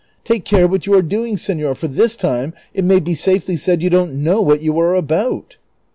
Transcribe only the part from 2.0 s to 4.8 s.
time it may be safely said you don't know Avhat you